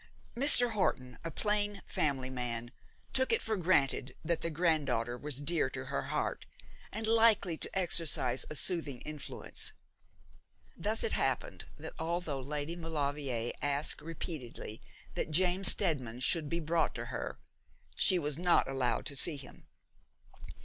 Mr. 0.35 0.71
Horton, 0.71 1.19
a 1.23 1.29
plain 1.29 1.83
family 1.85 2.31
man, 2.31 2.71
took 3.13 3.31
it 3.31 3.39
for 3.39 3.55
granted 3.55 4.15
that 4.25 4.41
the 4.41 4.49
granddaughter 4.49 5.15
was 5.15 5.43
dear 5.43 5.69
to 5.69 5.85
her 5.85 6.01
heart, 6.01 6.47
and 6.91 7.05
likely 7.05 7.55
to 7.59 7.77
exercise 7.77 8.43
a 8.49 8.55
soothing 8.55 9.01
influence. 9.01 9.73
Thus 10.75 11.03
it 11.03 11.11
happened 11.13 11.65
that 11.77 11.93
although 11.99 12.41
Lady 12.41 12.75
Maulevrier 12.75 13.51
asked 13.61 14.01
repeatedly 14.01 14.81
that 15.13 15.29
James 15.29 15.69
Steadman 15.69 16.21
should 16.21 16.49
be 16.49 16.59
brought 16.59 16.95
to 16.95 17.05
her, 17.13 17.37
she 17.95 18.17
was 18.17 18.39
not 18.39 18.67
allowed 18.67 19.05
to 19.05 19.15
see 19.15 19.37
him. 19.37 19.67